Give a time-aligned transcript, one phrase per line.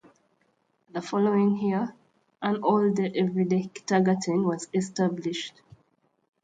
[0.89, 1.93] The following year,
[2.41, 5.61] an all-day everyday kindergarten was established.